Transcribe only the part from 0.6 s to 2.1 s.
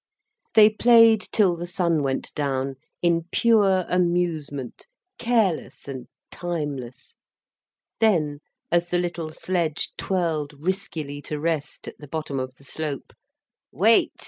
played till the sun